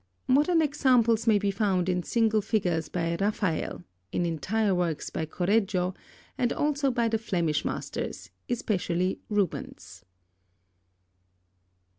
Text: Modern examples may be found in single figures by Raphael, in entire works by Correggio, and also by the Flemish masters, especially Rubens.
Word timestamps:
Modern 0.27 0.63
examples 0.63 1.27
may 1.27 1.37
be 1.37 1.51
found 1.51 1.87
in 1.87 2.01
single 2.01 2.41
figures 2.41 2.89
by 2.89 3.15
Raphael, 3.19 3.83
in 4.11 4.25
entire 4.25 4.73
works 4.73 5.11
by 5.11 5.27
Correggio, 5.27 5.93
and 6.39 6.51
also 6.51 6.89
by 6.89 7.07
the 7.07 7.19
Flemish 7.19 7.63
masters, 7.63 8.31
especially 8.49 9.19
Rubens. 9.29 10.03